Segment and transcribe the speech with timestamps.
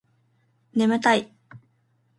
[0.73, 1.31] ねむたい